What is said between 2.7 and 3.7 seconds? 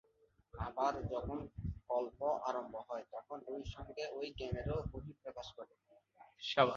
হয়, তখন ঐ